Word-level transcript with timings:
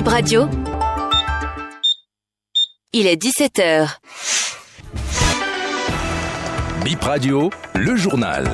Bip 0.00 0.08
Radio. 0.08 0.48
Il 2.94 3.06
est 3.06 3.22
17h. 3.22 3.98
Bip 6.82 7.02
Radio, 7.02 7.50
le 7.74 7.96
journal. 7.96 8.48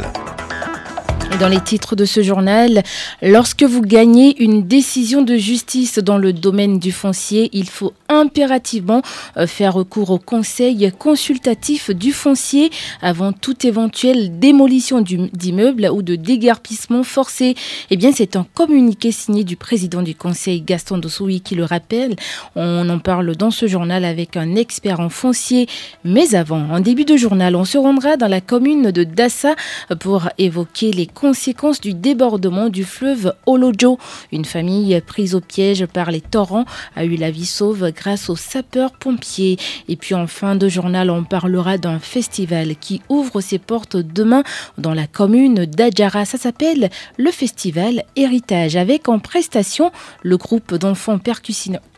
Dans 1.41 1.49
les 1.49 1.61
titres 1.61 1.97
de 1.97 2.07
ce 2.07 2.23
journal, 2.23 2.83
lorsque 3.21 3.63
vous 3.63 3.83
gagnez 3.83 4.43
une 4.43 4.67
décision 4.67 5.21
de 5.21 5.37
justice 5.37 5.99
dans 5.99 6.17
le 6.17 6.33
domaine 6.33 6.79
du 6.79 6.93
foncier, 6.93 7.51
il 7.53 7.69
faut 7.69 7.93
impérativement 8.09 9.03
euh, 9.37 9.47
faire 9.47 9.75
recours 9.75 10.11
au 10.11 10.19
conseil 10.19 10.91
consultatif 10.99 11.91
du 11.91 12.13
foncier 12.13 12.71
avant 13.03 13.33
toute 13.33 13.67
éventuelle 13.67 14.39
démolition 14.39 15.03
d'immeubles 15.03 15.91
ou 15.93 16.01
de 16.01 16.15
dégarpissement 16.17 17.03
forcé. 17.03 17.55
Eh 17.91 17.99
bien, 17.99 18.13
c'est 18.13 18.37
un 18.37 18.47
communiqué 18.55 19.13
signé 19.13 19.45
du 19.45 19.57
président 19.57 20.01
du 20.01 20.15
conseil 20.15 20.63
Gaston 20.63 20.97
Dossoui 20.97 21.43
qui 21.43 21.55
le 21.55 21.65
rappelle. 21.65 22.17
On 22.55 22.89
en 22.89 22.99
parle 22.99 23.37
dans 23.37 23.51
ce 23.51 23.67
journal 23.67 24.07
avec 24.07 24.39
un 24.39 24.55
expert 24.55 25.01
en 25.01 25.11
foncier. 25.11 25.69
Mais 26.03 26.35
avant, 26.35 26.67
en 26.71 26.81
début 26.81 27.05
de 27.05 27.17
journal, 27.17 27.57
on 27.57 27.67
se 27.67 27.77
rendra 27.77 28.17
dans 28.17 28.29
la 28.29 28.41
commune 28.41 28.91
de 28.91 29.05
Dassa 29.05 29.55
pour 30.01 30.31
évoquer 30.39 30.93
les 30.93 31.07
conséquences 31.17 31.81
du 31.81 31.95
débordement 31.95 32.69
du 32.69 32.85
fleuve 32.85 33.35
Olojo. 33.47 33.99
Une 34.33 34.45
famille 34.45 35.01
prise 35.01 35.35
au 35.35 35.41
piège 35.41 35.87
par 35.87 36.11
les 36.11 36.21
torrents 36.21 36.67
a 36.95 37.07
eu 37.07 37.17
la 37.17 37.31
vie 37.31 37.47
sauve 37.47 37.91
grâce 37.91 38.29
aux 38.29 38.37
sapeurs-pompiers. 38.37 39.57
Et 39.89 39.97
puis 39.97 40.15
en 40.15 40.27
fin 40.27 40.57
de 40.57 40.69
journal, 40.69 41.09
on 41.11 41.25
parlera 41.25 41.79
d'un 41.79 41.99
festival 41.99 42.77
qui 42.77 43.01
ouvre 43.09 43.41
ses 43.41 43.59
portes 43.59 43.97
demain 43.97 44.43
dans 44.77 44.93
la 44.93 45.07
commune 45.07 45.65
d'Adjara. 45.65 46.27
Ça 46.27 46.37
s'appelle 46.37 46.91
le 47.17 47.31
festival 47.31 48.05
Héritage 48.15 48.77
avec 48.77 49.09
en 49.09 49.19
prestation 49.19 49.91
le 50.23 50.37
groupe 50.37 50.75
d'enfants 50.75 51.19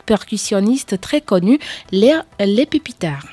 percussionnistes 0.05 1.01
très 1.01 1.19
connu, 1.19 1.59
les, 1.91 2.17
les 2.39 2.65
Pépitards. 2.65 3.27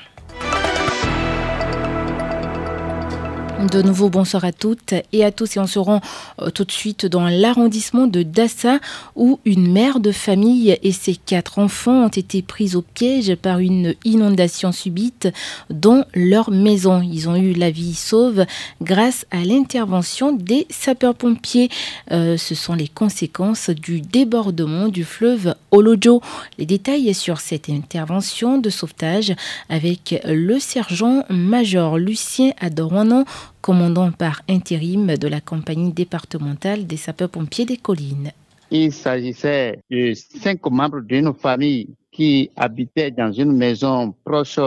De 3.57 3.81
nouveau, 3.81 4.09
bonsoir 4.09 4.45
à 4.45 4.51
toutes 4.51 4.93
et 5.11 5.25
à 5.25 5.31
tous. 5.31 5.55
Et 5.57 5.59
on 5.59 5.65
se 5.65 5.79
rend 5.79 5.99
euh, 6.41 6.51
tout 6.51 6.63
de 6.63 6.71
suite 6.71 7.07
dans 7.07 7.27
l'arrondissement 7.27 8.05
de 8.05 8.21
Dassa 8.21 8.79
où 9.15 9.39
une 9.45 9.71
mère 9.71 9.99
de 9.99 10.11
famille 10.11 10.77
et 10.83 10.91
ses 10.91 11.15
quatre 11.15 11.57
enfants 11.57 12.05
ont 12.05 12.07
été 12.07 12.43
pris 12.43 12.75
au 12.75 12.83
piège 12.83 13.35
par 13.35 13.57
une 13.57 13.95
inondation 14.05 14.71
subite 14.71 15.29
dans 15.71 16.05
leur 16.13 16.51
maison. 16.51 17.01
Ils 17.01 17.29
ont 17.29 17.35
eu 17.35 17.53
la 17.53 17.71
vie 17.71 17.95
sauve 17.95 18.45
grâce 18.83 19.25
à 19.31 19.43
l'intervention 19.43 20.33
des 20.33 20.67
sapeurs-pompiers. 20.69 21.69
Euh, 22.11 22.37
ce 22.37 22.53
sont 22.53 22.75
les 22.75 22.87
conséquences 22.87 23.71
du 23.71 24.01
débordement 24.01 24.87
du 24.87 25.03
fleuve 25.03 25.55
Olojo. 25.71 26.21
Les 26.59 26.67
détails 26.67 27.11
sur 27.15 27.39
cette 27.39 27.69
intervention 27.69 28.59
de 28.59 28.69
sauvetage 28.69 29.33
avec 29.67 30.21
le 30.25 30.59
sergent-major 30.59 31.97
Lucien 31.97 32.51
Adorwanan 32.59 33.25
commandant 33.67 34.13
par 34.13 34.43
intérim 34.47 35.17
de 35.17 35.27
la 35.27 35.41
compagnie 35.41 35.91
départementale 35.91 36.87
des 36.87 36.95
sapeurs-pompiers 36.95 37.65
des 37.65 37.75
collines. 37.75 38.31
Il 38.71 38.93
s'agissait 38.93 39.81
de 39.91 40.13
cinq 40.13 40.65
membres 40.71 41.01
d'une 41.01 41.33
famille 41.33 41.89
qui 42.09 42.49
habitaient 42.55 43.11
dans 43.11 43.33
une 43.33 43.51
maison 43.51 44.15
proche 44.23 44.57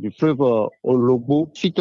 du 0.00 0.10
fleuve 0.10 0.40
Olobo 0.82 1.48
suite 1.54 1.80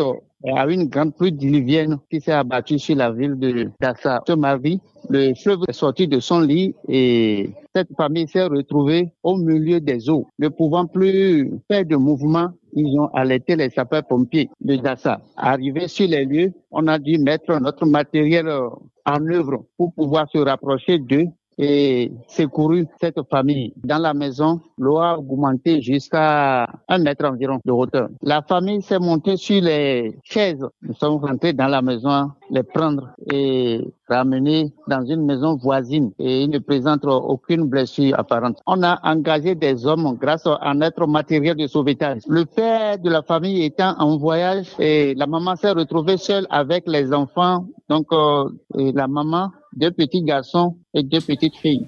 à 0.55 0.67
une 0.67 0.85
grande 0.85 1.15
pluie 1.15 1.31
diluvienne 1.31 1.97
qui 2.09 2.21
s'est 2.21 2.31
abattue 2.31 2.79
sur 2.79 2.95
la 2.95 3.11
ville 3.11 3.35
de 3.35 3.69
Dassa. 3.79 4.21
Ce 4.27 4.33
mardi, 4.33 4.79
le 5.09 5.33
fleuve 5.35 5.59
est 5.67 5.73
sorti 5.73 6.07
de 6.07 6.19
son 6.19 6.41
lit 6.41 6.75
et 6.87 7.49
cette 7.75 7.89
famille 7.95 8.27
s'est 8.27 8.45
retrouvée 8.45 9.11
au 9.23 9.37
milieu 9.37 9.79
des 9.79 10.09
eaux. 10.09 10.27
Ne 10.39 10.49
pouvant 10.49 10.85
plus 10.85 11.51
faire 11.69 11.85
de 11.85 11.95
mouvement, 11.95 12.49
ils 12.73 12.99
ont 12.99 13.07
alerté 13.13 13.55
les 13.55 13.69
sapeurs-pompiers 13.69 14.49
de 14.61 14.75
Dassa. 14.75 15.21
Arrivé 15.35 15.87
sur 15.87 16.07
les 16.07 16.25
lieux, 16.25 16.53
on 16.71 16.87
a 16.87 16.99
dû 16.99 17.17
mettre 17.17 17.59
notre 17.59 17.85
matériel 17.85 18.47
en 18.49 19.27
œuvre 19.27 19.63
pour 19.77 19.93
pouvoir 19.93 20.29
se 20.29 20.37
rapprocher 20.37 20.99
d'eux 20.99 21.27
et 21.57 22.11
secouru 22.27 22.87
cette 22.99 23.19
famille. 23.29 23.73
Dans 23.83 23.97
la 23.97 24.13
maison, 24.13 24.61
l'eau 24.77 24.97
a 24.97 25.17
augmenté 25.17 25.81
jusqu'à 25.81 26.67
un 26.87 26.97
mètre 26.99 27.25
environ 27.25 27.59
de 27.65 27.71
hauteur. 27.71 28.09
La 28.21 28.41
famille 28.41 28.81
s'est 28.81 28.99
montée 28.99 29.37
sur 29.37 29.61
les 29.61 30.17
chaises. 30.23 30.65
Nous 30.81 30.93
sommes 30.93 31.17
rentrés 31.23 31.53
dans 31.53 31.67
la 31.67 31.81
maison, 31.81 32.31
les 32.51 32.63
prendre 32.63 33.09
et 33.31 33.81
ramener 34.07 34.71
dans 34.87 35.05
une 35.05 35.25
maison 35.25 35.55
voisine 35.55 36.11
et 36.19 36.43
ils 36.43 36.49
ne 36.49 36.59
présentent 36.59 37.05
aucune 37.05 37.65
blessure 37.65 38.17
apparente. 38.17 38.59
On 38.65 38.83
a 38.83 38.99
engagé 39.03 39.55
des 39.55 39.85
hommes 39.85 40.17
grâce 40.19 40.47
à 40.47 40.73
notre 40.73 41.07
matériel 41.07 41.57
de 41.57 41.67
sauvetage. 41.67 42.21
Le 42.27 42.45
père 42.45 42.99
de 42.99 43.09
la 43.09 43.21
famille 43.23 43.63
étant 43.63 43.95
en 43.97 44.17
voyage 44.17 44.67
et 44.79 45.13
la 45.15 45.27
maman 45.27 45.55
s'est 45.55 45.71
retrouvée 45.71 46.17
seule 46.17 46.47
avec 46.49 46.87
les 46.87 47.13
enfants. 47.13 47.65
Donc, 47.89 48.07
euh, 48.11 48.49
la 48.73 49.07
maman 49.07 49.51
deux 49.77 49.91
petits 49.91 50.23
garçons 50.23 50.75
et 50.93 51.03
deux 51.03 51.21
petites 51.21 51.55
filles. 51.55 51.85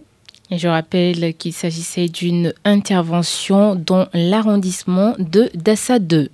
Et 0.51 0.57
je 0.57 0.67
rappelle 0.67 1.33
qu'il 1.35 1.53
s'agissait 1.53 2.07
d'une 2.07 2.53
intervention 2.65 3.75
dans 3.75 4.07
l'arrondissement 4.13 5.15
de 5.19 5.49
Dassa 5.53 5.99
2. 5.99 6.29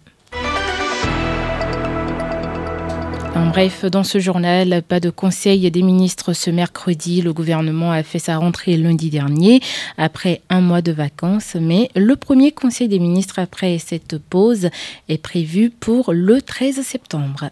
En 3.36 3.48
bref, 3.48 3.84
dans 3.84 4.06
ce 4.06 4.20
journal, 4.20 4.82
pas 4.84 5.02
de 5.02 5.10
conseil 5.10 5.70
des 5.70 5.82
ministres 5.82 6.32
ce 6.32 6.50
mercredi. 6.50 7.22
Le 7.22 7.34
gouvernement 7.34 7.92
a 7.92 8.04
fait 8.04 8.20
sa 8.20 8.38
rentrée 8.38 8.78
lundi 8.78 9.10
dernier 9.10 9.60
après 9.98 10.42
un 10.50 10.62
mois 10.62 10.82
de 10.82 10.94
vacances, 10.94 11.58
mais 11.60 11.90
le 11.96 12.16
premier 12.16 12.54
conseil 12.54 12.88
des 12.88 13.00
ministres 13.00 13.40
après 13.40 13.78
cette 13.78 14.18
pause 14.18 14.70
est 15.10 15.22
prévu 15.22 15.70
pour 15.70 16.14
le 16.14 16.42
13 16.42 16.82
septembre. 16.82 17.50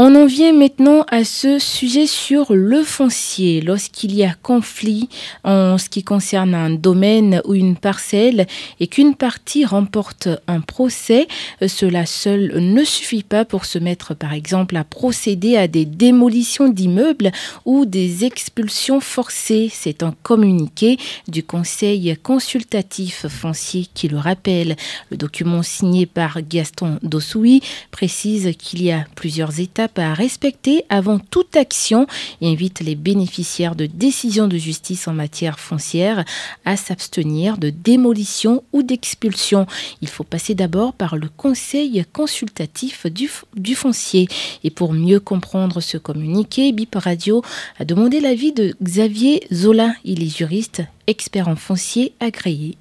On 0.00 0.14
en 0.14 0.26
vient 0.26 0.52
maintenant 0.52 1.04
à 1.10 1.24
ce 1.24 1.58
sujet 1.58 2.06
sur 2.06 2.54
le 2.54 2.84
foncier. 2.84 3.60
Lorsqu'il 3.60 4.14
y 4.14 4.22
a 4.22 4.32
conflit 4.32 5.08
en 5.42 5.76
ce 5.76 5.88
qui 5.88 6.04
concerne 6.04 6.54
un 6.54 6.70
domaine 6.70 7.42
ou 7.44 7.54
une 7.54 7.74
parcelle 7.74 8.46
et 8.78 8.86
qu'une 8.86 9.16
partie 9.16 9.64
remporte 9.64 10.28
un 10.46 10.60
procès, 10.60 11.26
cela 11.66 12.06
seul 12.06 12.60
ne 12.60 12.84
suffit 12.84 13.24
pas 13.24 13.44
pour 13.44 13.64
se 13.64 13.80
mettre 13.80 14.14
par 14.14 14.34
exemple 14.34 14.76
à 14.76 14.84
procéder 14.84 15.56
à 15.56 15.66
des 15.66 15.84
démolitions 15.84 16.68
d'immeubles 16.68 17.32
ou 17.64 17.84
des 17.84 18.24
expulsions 18.24 19.00
forcées. 19.00 19.68
C'est 19.72 20.04
un 20.04 20.14
communiqué 20.22 20.96
du 21.26 21.42
Conseil 21.42 22.16
consultatif 22.22 23.26
foncier 23.26 23.88
qui 23.94 24.06
le 24.06 24.18
rappelle. 24.18 24.76
Le 25.10 25.16
document 25.16 25.64
signé 25.64 26.06
par 26.06 26.40
Gaston 26.40 27.00
Dossoui 27.02 27.62
précise 27.90 28.52
qu'il 28.56 28.84
y 28.84 28.92
a 28.92 29.04
plusieurs 29.16 29.58
étapes 29.58 29.87
à 29.96 30.14
respecter 30.14 30.84
avant 30.88 31.18
toute 31.18 31.56
action 31.56 32.06
et 32.40 32.50
invite 32.50 32.80
les 32.80 32.94
bénéficiaires 32.94 33.76
de 33.76 33.86
décisions 33.86 34.48
de 34.48 34.56
justice 34.56 35.08
en 35.08 35.12
matière 35.12 35.58
foncière 35.58 36.24
à 36.64 36.76
s'abstenir 36.76 37.58
de 37.58 37.70
démolition 37.70 38.62
ou 38.72 38.82
d'expulsion. 38.82 39.66
Il 40.02 40.08
faut 40.08 40.24
passer 40.24 40.54
d'abord 40.54 40.92
par 40.92 41.16
le 41.16 41.28
conseil 41.36 42.04
consultatif 42.12 43.06
du, 43.06 43.30
du 43.54 43.74
foncier. 43.74 44.28
Et 44.64 44.70
pour 44.70 44.92
mieux 44.92 45.20
comprendre 45.20 45.80
ce 45.80 45.96
communiqué, 45.96 46.72
BIP 46.72 46.94
Radio 46.96 47.42
a 47.78 47.84
demandé 47.84 48.20
l'avis 48.20 48.52
de 48.52 48.74
Xavier 48.82 49.46
Zola. 49.52 49.94
Il 50.04 50.22
est 50.22 50.36
juriste, 50.36 50.82
expert 51.06 51.48
en 51.48 51.56
foncier 51.56 52.12
agréé. 52.20 52.76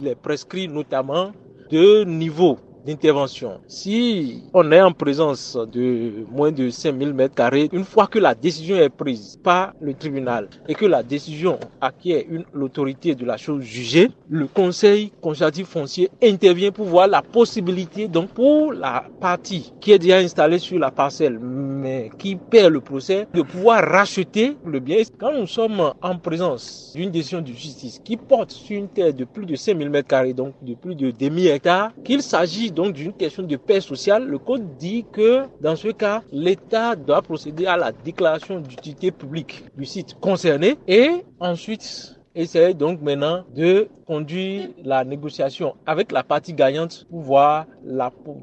Il 0.00 0.06
est 0.06 0.14
prescrit 0.14 0.68
notamment 0.68 1.32
de 1.70 2.04
niveau 2.04 2.58
d'intervention. 2.88 3.60
Si 3.68 4.44
on 4.54 4.72
est 4.72 4.80
en 4.80 4.92
présence 4.92 5.58
de 5.72 6.24
moins 6.32 6.50
de 6.50 6.70
5000 6.70 7.12
mètres 7.12 7.34
carrés, 7.34 7.68
une 7.72 7.84
fois 7.84 8.06
que 8.06 8.18
la 8.18 8.34
décision 8.34 8.76
est 8.76 8.88
prise 8.88 9.38
par 9.42 9.74
le 9.80 9.92
tribunal 9.92 10.48
et 10.68 10.74
que 10.74 10.86
la 10.86 11.02
décision 11.02 11.58
acquiert 11.82 12.22
une 12.30 12.44
l'autorité 12.54 13.14
de 13.14 13.26
la 13.26 13.36
chose 13.36 13.62
jugée, 13.62 14.10
le 14.30 14.46
conseil 14.46 15.12
consultatif 15.20 15.68
foncier 15.68 16.08
intervient 16.22 16.70
pour 16.70 16.86
voir 16.86 17.08
la 17.08 17.20
possibilité 17.20 18.08
donc 18.08 18.30
pour 18.30 18.72
la 18.72 19.04
partie 19.20 19.70
qui 19.80 19.92
est 19.92 19.98
déjà 19.98 20.16
installée 20.18 20.58
sur 20.58 20.78
la 20.78 20.90
parcelle 20.90 21.38
mais 21.38 22.10
qui 22.18 22.36
perd 22.36 22.72
le 22.72 22.80
procès 22.80 23.26
de 23.34 23.42
pouvoir 23.42 23.84
racheter 23.84 24.56
le 24.64 24.80
bien. 24.80 24.96
Quand 25.18 25.32
nous 25.38 25.46
sommes 25.46 25.92
en 26.00 26.16
présence 26.16 26.92
d'une 26.96 27.10
décision 27.10 27.42
de 27.42 27.48
justice 27.48 28.00
qui 28.02 28.16
porte 28.16 28.50
sur 28.50 28.78
une 28.78 28.88
terre 28.88 29.12
de 29.12 29.24
plus 29.24 29.44
de 29.44 29.56
5000 29.56 29.90
mètres 29.90 30.08
carrés, 30.08 30.32
donc 30.32 30.54
de 30.62 30.74
plus 30.74 30.94
de 30.94 31.10
demi 31.10 31.46
hectares, 31.46 31.92
qu'il 32.02 32.22
s'agit 32.22 32.70
donc 32.78 32.92
d'une 32.92 33.12
question 33.12 33.42
de 33.42 33.56
paix 33.56 33.80
sociale, 33.80 34.24
le 34.24 34.38
code 34.38 34.76
dit 34.76 35.04
que 35.10 35.46
dans 35.60 35.74
ce 35.74 35.88
cas, 35.88 36.22
l'État 36.30 36.94
doit 36.94 37.22
procéder 37.22 37.66
à 37.66 37.76
la 37.76 37.90
déclaration 37.90 38.60
d'utilité 38.60 39.10
publique 39.10 39.64
du 39.76 39.84
site 39.84 40.14
concerné 40.20 40.76
et 40.86 41.10
ensuite 41.40 42.14
essayer 42.36 42.74
donc 42.74 43.00
maintenant 43.02 43.42
de 43.52 43.88
conduire 44.06 44.68
la 44.84 45.02
négociation 45.04 45.74
avec 45.86 46.12
la 46.12 46.22
partie 46.22 46.52
gagnante 46.52 47.04
pour 47.10 47.22
voir 47.22 47.66
la 47.84 48.12
pour, 48.12 48.36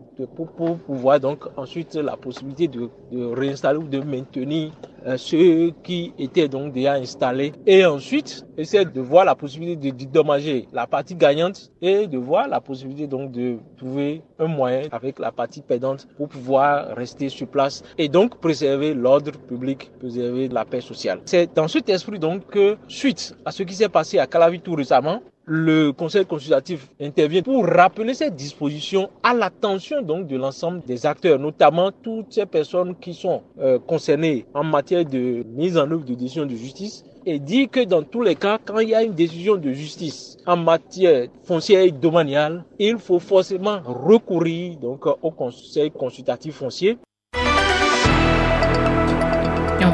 pour, 0.49 0.77
pour 0.79 1.19
donc 1.21 1.45
ensuite 1.55 1.95
la 1.95 2.17
possibilité 2.17 2.67
de, 2.67 2.89
réinstaller 3.13 3.79
ou 3.79 3.87
de 3.87 4.01
maintenir 4.01 4.71
ceux 5.17 5.71
qui 5.83 6.13
étaient 6.17 6.47
donc 6.47 6.73
déjà 6.73 6.93
installés 6.93 7.53
et 7.65 7.85
ensuite 7.85 8.45
essayer 8.57 8.85
de 8.85 9.01
voir 9.01 9.25
la 9.25 9.35
possibilité 9.35 9.91
de 9.91 9.97
dédommager 9.97 10.67
la 10.73 10.87
partie 10.87 11.15
gagnante 11.15 11.71
et 11.81 12.07
de 12.07 12.17
voir 12.17 12.47
la 12.47 12.59
possibilité 12.59 13.07
donc 13.07 13.31
de 13.31 13.57
trouver 13.77 14.21
un 14.39 14.47
moyen 14.47 14.83
avec 14.91 15.19
la 15.19 15.31
partie 15.31 15.61
perdante 15.61 16.07
pour 16.17 16.27
pouvoir 16.27 16.95
rester 16.95 17.29
sur 17.29 17.47
place 17.47 17.83
et 17.97 18.09
donc 18.09 18.39
préserver 18.39 18.93
l'ordre 18.93 19.31
public, 19.31 19.91
préserver 19.99 20.47
la 20.47 20.65
paix 20.65 20.81
sociale. 20.81 21.19
C'est 21.25 21.53
dans 21.53 21.67
cet 21.67 21.89
esprit 21.89 22.19
donc 22.19 22.47
que 22.47 22.77
suite 22.87 23.35
à 23.45 23.51
ce 23.51 23.63
qui 23.63 23.75
s'est 23.75 23.89
passé 23.89 24.19
à 24.19 24.27
Calavi 24.27 24.59
tout 24.59 24.73
récemment, 24.73 25.21
le 25.45 25.91
Conseil 25.91 26.25
consultatif 26.25 26.87
intervient 26.99 27.41
pour 27.43 27.65
rappeler 27.65 28.13
ces 28.13 28.31
dispositions 28.31 29.09
à 29.21 29.33
l'attention 29.33 30.01
donc 30.01 30.27
de 30.27 30.37
l'ensemble 30.37 30.81
des 30.85 31.05
acteurs, 31.05 31.37
notamment 31.39 31.91
toutes 31.91 32.33
ces 32.33 32.45
personnes 32.45 32.95
qui 32.95 33.13
sont 33.13 33.41
euh, 33.59 33.77
concernées 33.79 34.45
en 34.53 34.63
matière 34.63 35.05
de 35.05 35.43
mise 35.55 35.77
en 35.77 35.89
œuvre 35.91 36.03
de 36.05 36.15
décisions 36.15 36.45
de 36.45 36.55
justice 36.55 37.03
et 37.27 37.39
dit 37.39 37.67
que 37.67 37.83
dans 37.83 38.03
tous 38.03 38.21
les 38.21 38.35
cas, 38.35 38.59
quand 38.63 38.79
il 38.79 38.89
y 38.89 38.95
a 38.95 39.03
une 39.03 39.13
décision 39.13 39.55
de 39.55 39.71
justice 39.71 40.37
en 40.45 40.57
matière 40.57 41.27
foncière 41.43 41.81
et 41.81 41.91
domaniale, 41.91 42.63
il 42.79 42.97
faut 42.97 43.19
forcément 43.19 43.79
recourir 43.83 44.77
donc 44.77 45.05
au 45.05 45.31
Conseil 45.31 45.91
consultatif 45.91 46.55
foncier 46.55 46.97
on 47.01 47.04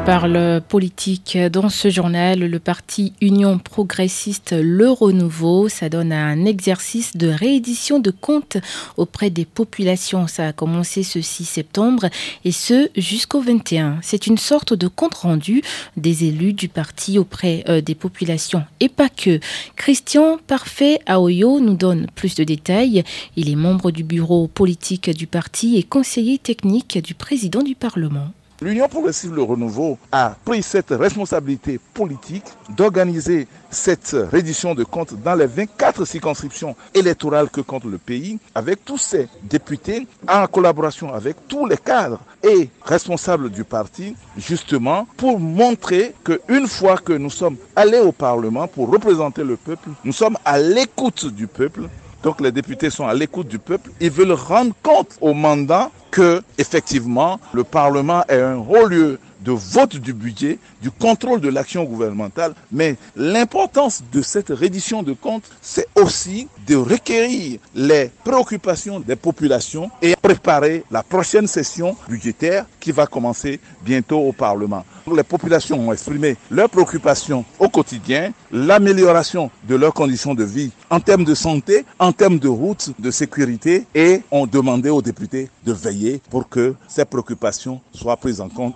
parle 0.06 0.62
politique 0.68 1.38
dans 1.38 1.70
ce 1.70 1.90
journal. 1.90 2.40
Le 2.40 2.60
parti 2.60 3.14
Union 3.22 3.60
progressiste 3.60 4.56
Le 4.60 4.90
Renouveau, 4.90 5.70
ça 5.70 5.90
donne 5.90 6.12
un 6.12 6.46
exercice 6.46 7.16
de 7.16 7.28
réédition 7.28 8.00
de 8.00 8.10
comptes 8.10 8.58
auprès 8.98 9.30
des 9.30 9.46
populations. 9.46 10.28
Ça 10.28 10.48
a 10.48 10.54
commencé 10.54 11.04
ce 11.04 11.22
6 11.22 11.46
septembre 11.46 12.08
et 12.46 12.52
ce 12.52 12.90
jusqu'au 12.98 13.42
21. 13.42 14.00
C'est 14.02 14.28
une 14.28 14.38
sorte 14.38 14.74
de 14.74 14.88
compte 14.88 15.16
rendu 15.16 15.62
des 15.98 16.26
élus 16.26 16.54
du 16.54 16.68
parti 16.68 17.20
auprès 17.20 17.64
euh, 17.70 17.82
des 17.82 17.96
populations 17.96 18.64
et 18.80 18.90
pas 18.90 19.10
que. 19.10 19.40
Christian 19.76 20.40
Parfait 20.48 21.00
Aoyo 21.06 21.60
nous 21.60 21.76
donne 21.76 22.08
plus 22.16 22.36
de 22.36 22.44
détails. 22.44 23.04
Il 23.36 23.50
est 23.50 23.56
membre 23.56 23.92
du 23.92 24.04
bureau 24.04 24.48
politique 24.48 25.10
du 25.12 25.28
parti 25.28 25.78
et 25.78 25.84
conseiller 25.84 26.38
technique 26.38 26.98
du 27.04 27.14
président 27.14 27.62
du 27.62 27.76
Parlement. 27.76 28.32
L'Union 28.64 28.88
progressive 28.88 29.34
Le 29.34 29.42
Renouveau 29.42 29.98
a 30.12 30.36
pris 30.46 30.62
cette 30.62 30.92
responsabilité 30.92 31.80
politique 31.96 32.44
d'organiser 32.70 33.48
cette 33.72 34.16
reddition 34.32 34.76
de 34.76 34.84
comptes 34.84 35.16
dans 35.16 35.34
les 35.34 35.48
24 35.48 36.06
circonscriptions 36.06 36.76
électorales 36.94 37.50
que 37.50 37.62
compte 37.62 37.86
le 37.86 37.98
pays, 37.98 38.38
avec 38.54 38.86
tous 38.86 39.00
ses 39.00 39.30
députés, 39.42 40.06
en 40.30 40.46
collaboration 40.46 41.12
avec 41.12 41.38
tous 41.48 41.66
les 41.66 41.78
cadres 41.78 42.20
et 42.44 42.70
responsables 42.84 43.50
du 43.50 43.64
parti, 43.64 44.16
justement 44.38 45.08
pour 45.18 45.40
montrer 45.40 46.14
qu'une 46.24 46.68
fois 46.68 46.98
que 46.98 47.14
nous 47.14 47.32
sommes 47.32 47.58
allés 47.76 48.02
au 48.02 48.12
Parlement 48.12 48.68
pour 48.68 48.92
représenter 48.92 49.44
le 49.44 49.58
peuple, 49.58 49.90
nous 50.04 50.14
sommes 50.14 50.38
à 50.46 50.60
l'écoute 50.60 51.26
du 51.26 51.48
peuple 51.48 51.90
donc 52.24 52.40
les 52.40 52.52
députés 52.52 52.92
sont 52.92 53.08
à 53.08 53.16
l'écoute 53.16 53.48
du 53.48 53.58
peuple. 53.58 53.90
Ils 54.00 54.12
veulent 54.12 54.34
rendre 54.34 54.76
compte 54.84 55.18
au 55.22 55.34
mandat 55.34 55.90
que, 56.12 56.42
effectivement, 56.58 57.40
le 57.54 57.64
Parlement 57.64 58.24
est 58.28 58.42
un 58.42 58.58
haut 58.58 58.86
lieu 58.86 59.20
de 59.44 59.52
vote 59.52 59.96
du 59.98 60.14
budget, 60.14 60.60
du 60.82 60.92
contrôle 60.92 61.42
de 61.42 61.50
l'action 61.50 61.84
gouvernementale, 61.84 62.54
mais 62.72 62.96
l'importance 63.16 64.04
de 64.12 64.22
cette 64.22 64.50
reddition 64.50 65.04
de 65.04 65.14
comptes, 65.14 65.50
c'est 65.62 65.88
aussi 65.96 66.48
de 66.68 66.76
requérir 66.76 67.60
les 67.76 68.12
préoccupations 68.24 69.00
des 69.00 69.16
populations 69.16 69.90
et 70.02 70.16
préparer 70.16 70.84
la 70.92 71.04
prochaine 71.04 71.48
session 71.48 71.96
budgétaire 72.08 72.66
qui 72.80 72.92
va 72.92 73.08
commencer 73.08 73.60
bientôt 73.84 74.20
au 74.20 74.32
Parlement. 74.32 74.86
Les 75.16 75.24
populations 75.24 75.80
ont 75.88 75.92
exprimé 75.94 76.38
leurs 76.50 76.70
préoccupations 76.70 77.44
au 77.60 77.70
quotidien, 77.70 78.32
l'amélioration 78.52 79.50
de 79.68 79.76
leurs 79.76 79.94
conditions 79.94 80.34
de 80.36 80.44
vie 80.44 80.72
en 80.90 81.00
termes 81.00 81.24
de 81.24 81.36
santé, 81.36 81.86
en 82.00 82.12
termes 82.12 82.40
de 82.40 82.48
routes, 82.48 82.92
de 83.00 83.12
sécurité 83.12 83.86
et 83.96 84.22
ont 84.32 84.46
demandé 84.46 84.90
aux 84.90 85.02
députés 85.02 85.50
de 85.66 85.74
veiller 85.74 86.22
pour 86.30 86.48
que 86.50 86.76
ces 86.88 87.06
préoccupations 87.06 87.82
soient 87.94 88.18
prises 88.18 88.42
en 88.42 88.50
compte. 88.50 88.76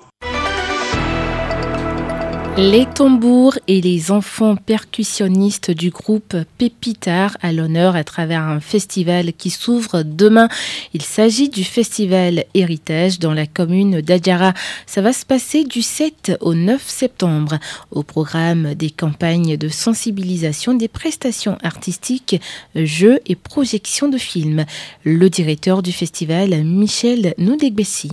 Les 2.58 2.86
tambours 2.86 3.60
et 3.68 3.82
les 3.82 4.12
enfants 4.12 4.56
percussionnistes 4.56 5.72
du 5.72 5.90
groupe 5.90 6.38
Pépitar 6.58 7.36
à 7.42 7.52
l'honneur 7.52 7.98
à 7.98 8.06
travers 8.06 8.44
un 8.44 8.62
festival 8.62 9.34
qui 9.34 9.50
s'ouvre 9.50 10.04
demain. 10.04 10.48
Il 10.94 11.02
s'agit 11.02 11.50
du 11.50 11.66
festival 11.66 12.46
Héritage 12.54 13.20
dans 13.20 13.34
la 13.34 13.46
commune 13.46 14.00
d'Adjara. 14.00 14.54
Ça 14.86 15.02
va 15.02 15.12
se 15.12 15.26
passer 15.26 15.66
du 15.66 15.82
7 15.82 16.38
au 16.40 16.54
9 16.54 16.82
septembre. 16.82 17.60
Au 17.92 18.04
programme 18.04 18.74
des 18.74 18.90
campagnes 18.90 19.58
de 19.58 19.68
sensibilisation 19.68 20.76
des 20.76 20.88
prestations 20.88 21.58
artistiques, 21.62 22.40
jeux 22.74 23.20
et 23.26 23.36
projections 23.36 24.08
de 24.08 24.18
films. 24.18 24.64
Le 25.04 25.30
directeur 25.30 25.84
du 25.84 25.92
festival, 25.92 26.64
Michel 26.64 27.34
Noudegbessi. 27.38 28.12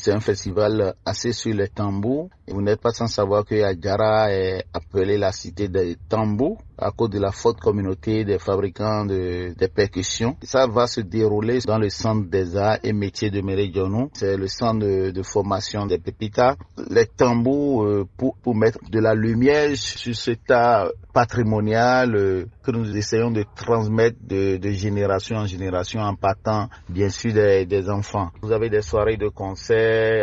C'est 0.00 0.12
un 0.12 0.20
festival 0.20 0.94
assez 1.04 1.32
sur 1.32 1.52
les 1.54 1.68
tambours. 1.68 2.30
Vous 2.46 2.62
n'êtes 2.62 2.80
pas 2.80 2.92
sans 2.92 3.08
savoir 3.08 3.44
que 3.44 3.60
Adjara 3.62 4.32
est 4.32 4.64
appelée 4.72 5.18
la 5.18 5.32
cité 5.32 5.68
des 5.68 5.96
tambours 6.08 6.58
à 6.78 6.92
cause 6.92 7.10
de 7.10 7.18
la 7.18 7.32
forte 7.32 7.60
communauté 7.60 8.24
des 8.24 8.38
fabricants 8.38 9.04
de, 9.04 9.52
percussions. 9.74 10.36
Ça 10.42 10.66
va 10.66 10.86
se 10.86 11.00
dérouler 11.00 11.58
dans 11.66 11.78
le 11.78 11.90
centre 11.90 12.30
des 12.30 12.56
arts 12.56 12.78
et 12.84 12.92
métiers 12.92 13.30
de 13.30 13.40
Méridionou. 13.40 14.10
C'est 14.14 14.36
le 14.36 14.46
centre 14.46 14.86
de, 15.10 15.22
formation 15.22 15.86
des 15.86 15.98
pépitas. 15.98 16.54
Les 16.90 17.06
tambours 17.06 17.84
euh, 17.84 18.06
pour, 18.16 18.36
mettre 18.54 18.78
de 18.90 19.00
la 19.00 19.14
lumière 19.14 19.76
sur 19.76 20.14
cet 20.14 20.50
art 20.50 20.90
patrimonial 21.12 22.14
euh, 22.14 22.46
que 22.62 22.70
nous 22.70 22.96
essayons 22.96 23.30
de 23.32 23.44
transmettre 23.56 24.16
de, 24.22 24.58
génération 24.70 25.36
en 25.36 25.46
génération 25.46 26.00
en 26.00 26.14
partant 26.14 26.68
bien 26.88 27.08
sûr 27.08 27.32
des, 27.32 27.66
des, 27.66 27.90
enfants. 27.90 28.30
Vous 28.40 28.52
avez 28.52 28.70
des 28.70 28.82
soirées 28.82 29.16
de 29.16 29.28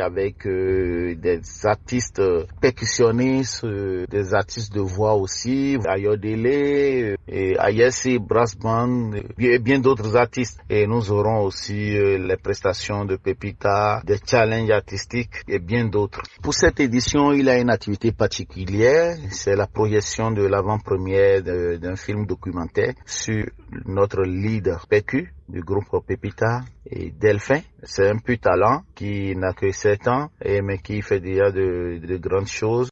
avec 0.02 0.46
euh, 0.46 1.16
des 1.16 1.42
artistes 1.64 2.22
percussionnistes, 2.62 3.66
des 3.66 4.34
artistes 4.34 4.74
de 4.74 4.82
voix 4.82 5.16
aussi, 5.16 5.78
Ayodele 5.88 7.16
Ayesi 7.28 8.20
Brass 8.20 8.56
Band 8.58 9.12
et 9.40 9.60
bien 9.60 9.80
d'autres 9.80 10.16
artistes. 10.16 10.60
Et 10.70 10.88
nous 10.88 11.12
aurons 11.12 11.44
aussi 11.44 11.96
euh, 11.98 12.18
les 12.18 12.38
prestations 12.38 13.06
de 13.06 13.16
Pepita, 13.16 14.02
des 14.06 14.18
challenges 14.26 14.72
artistiques 14.72 15.44
et 15.48 15.60
bien 15.60 15.86
d'autres. 15.86 16.22
Pour 16.42 16.54
cette 16.54 16.80
édition, 16.80 17.32
il 17.34 17.50
a 17.50 17.58
une 17.60 17.70
activité 17.70 18.12
particulière, 18.12 19.18
c'est 19.32 19.56
la 19.56 19.68
projection 19.68 20.32
de 20.32 20.44
l'avant-première 20.44 21.42
d'un 21.44 21.96
film 21.96 22.26
documentaire 22.26 22.94
sur 23.06 23.46
notre 23.86 24.24
leader 24.24 24.86
PQ 24.88 25.35
du 25.48 25.62
groupe 25.62 25.86
Pepita 26.06 26.62
et 26.90 27.12
Delphin. 27.12 27.62
C'est 27.84 28.10
un 28.10 28.18
peu 28.18 28.38
talent 28.38 28.84
qui 28.96 29.36
n'a 29.36 29.54
que 29.54 29.72
7 29.72 30.08
ans 30.08 30.30
et 30.44 30.62
mais 30.62 30.80
qui 30.80 31.02
fait 31.02 31.20
déjà 31.20 31.52
de, 31.52 32.00
de 32.04 32.18
grandes 32.18 32.48
choses. 32.48 32.90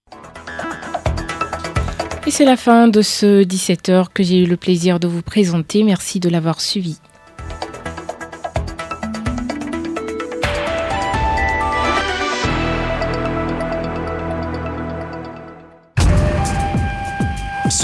Et 2.25 2.31
c'est 2.31 2.45
la 2.45 2.55
fin 2.55 2.87
de 2.87 3.01
ce 3.01 3.43
17h 3.43 4.07
que 4.13 4.23
j'ai 4.23 4.43
eu 4.43 4.45
le 4.45 4.55
plaisir 4.55 4.99
de 4.99 5.07
vous 5.07 5.21
présenter. 5.21 5.83
Merci 5.83 6.21
de 6.21 6.29
l'avoir 6.29 6.61
suivi. 6.61 6.99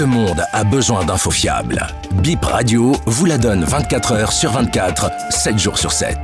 Ce 0.00 0.04
monde 0.06 0.42
a 0.54 0.64
besoin 0.64 1.04
d'infos 1.04 1.30
fiables. 1.30 1.86
Bip 2.22 2.42
Radio 2.42 2.96
vous 3.04 3.26
la 3.26 3.36
donne 3.36 3.64
24 3.64 4.14
h 4.14 4.32
sur 4.32 4.50
24, 4.50 5.10
7 5.28 5.58
jours 5.58 5.76
sur 5.76 5.92
7. 5.92 6.16